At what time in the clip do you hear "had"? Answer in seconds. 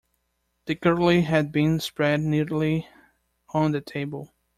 1.21-1.51